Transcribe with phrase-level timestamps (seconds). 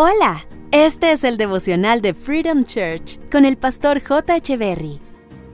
[0.00, 4.38] Hola, este es el devocional de Freedom Church con el pastor J.
[4.56, 5.00] Berry.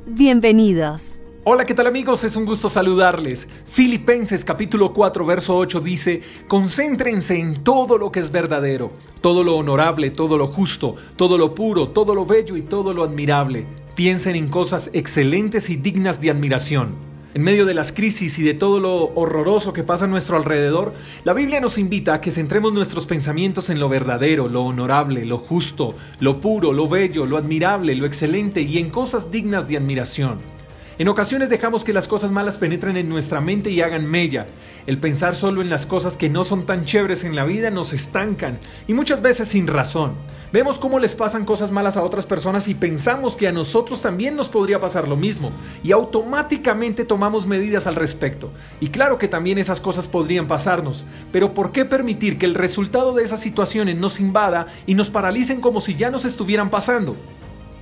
[0.04, 1.19] Bienvenidos.
[1.45, 2.24] Hola, ¿qué tal amigos?
[2.24, 3.49] Es un gusto saludarles.
[3.65, 9.57] Filipenses capítulo 4, verso 8 dice, concéntrense en todo lo que es verdadero, todo lo
[9.57, 13.65] honorable, todo lo justo, todo lo puro, todo lo bello y todo lo admirable.
[13.95, 17.13] Piensen en cosas excelentes y dignas de admiración.
[17.34, 20.95] En medio de las crisis y de todo lo horroroso que pasa a nuestro alrededor,
[21.24, 25.39] la Biblia nos invita a que centremos nuestros pensamientos en lo verdadero, lo honorable, lo
[25.39, 30.54] justo, lo puro, lo bello, lo admirable, lo excelente y en cosas dignas de admiración.
[30.97, 34.47] En ocasiones dejamos que las cosas malas penetren en nuestra mente y hagan mella.
[34.87, 37.93] El pensar solo en las cosas que no son tan chéveres en la vida nos
[37.93, 40.12] estancan, y muchas veces sin razón.
[40.53, 44.37] Vemos cómo les pasan cosas malas a otras personas y pensamos que a nosotros también
[44.37, 45.51] nos podría pasar lo mismo,
[45.83, 48.53] y automáticamente tomamos medidas al respecto.
[48.79, 53.15] Y claro que también esas cosas podrían pasarnos, pero ¿por qué permitir que el resultado
[53.15, 57.17] de esas situaciones nos invada y nos paralicen como si ya nos estuvieran pasando?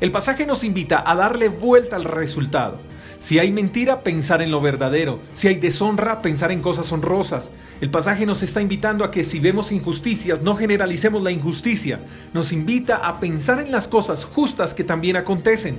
[0.01, 2.81] El pasaje nos invita a darle vuelta al resultado.
[3.23, 5.21] Si hay mentira, pensar en lo verdadero.
[5.33, 7.51] Si hay deshonra, pensar en cosas honrosas.
[7.81, 12.01] El pasaje nos está invitando a que si vemos injusticias, no generalicemos la injusticia.
[12.33, 15.79] Nos invita a pensar en las cosas justas que también acontecen.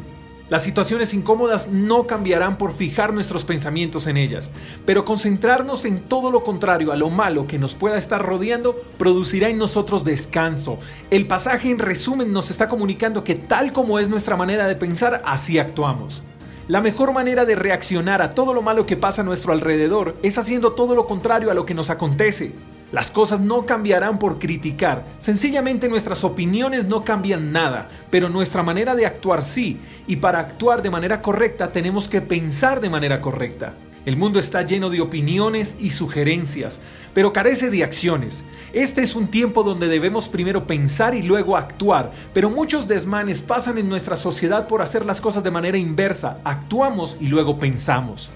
[0.49, 4.49] Las situaciones incómodas no cambiarán por fijar nuestros pensamientos en ellas,
[4.86, 9.49] pero concentrarnos en todo lo contrario a lo malo que nos pueda estar rodeando producirá
[9.49, 10.80] en nosotros descanso.
[11.09, 15.21] El pasaje en resumen nos está comunicando que tal como es nuestra manera de pensar,
[15.25, 16.23] así actuamos.
[16.69, 20.38] La mejor manera de reaccionar a todo lo malo que pasa a nuestro alrededor es
[20.38, 22.53] haciendo todo lo contrario a lo que nos acontece.
[22.94, 28.95] Las cosas no cambiarán por criticar, sencillamente nuestras opiniones no cambian nada, pero nuestra manera
[28.95, 33.73] de actuar sí, y para actuar de manera correcta tenemos que pensar de manera correcta.
[34.06, 36.82] El mundo está lleno de opiniones y sugerencias,
[37.14, 38.44] pero carece de acciones.
[38.73, 43.78] Este es un tiempo donde debemos primero pensar y luego actuar, pero muchos desmanes pasan
[43.78, 46.39] en nuestra sociedad por hacer las cosas de manera inversa.
[46.44, 48.30] Actuamos y luego pensamos.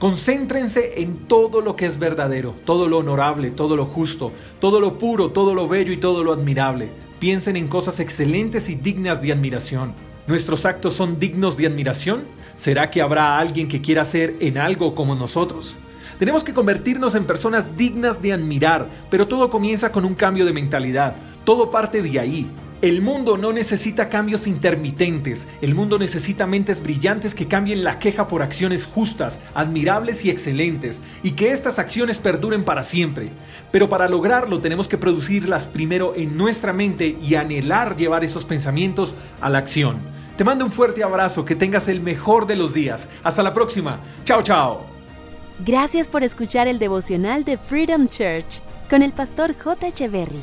[0.00, 4.98] Concéntrense en todo lo que es verdadero, todo lo honorable, todo lo justo, todo lo
[4.98, 6.88] puro, todo lo bello y todo lo admirable.
[7.20, 9.94] Piensen en cosas excelentes y dignas de admiración.
[10.26, 12.24] ¿Nuestros actos son dignos de admiración?
[12.54, 15.74] ¿Será que habrá alguien que quiera ser en algo como nosotros?
[16.16, 20.52] Tenemos que convertirnos en personas dignas de admirar, pero todo comienza con un cambio de
[20.52, 21.16] mentalidad.
[21.44, 22.46] Todo parte de ahí.
[22.82, 28.26] El mundo no necesita cambios intermitentes, el mundo necesita mentes brillantes que cambien la queja
[28.26, 33.30] por acciones justas, admirables y excelentes, y que estas acciones perduren para siempre.
[33.70, 39.14] Pero para lograrlo tenemos que producirlas primero en nuestra mente y anhelar llevar esos pensamientos
[39.40, 39.98] a la acción.
[40.36, 43.08] Te mando un fuerte abrazo, que tengas el mejor de los días.
[43.22, 44.00] Hasta la próxima.
[44.24, 44.86] Chao, chao.
[45.64, 48.60] Gracias por escuchar el devocional de Freedom Church
[48.90, 49.86] con el pastor J.
[49.86, 50.42] Echeverry.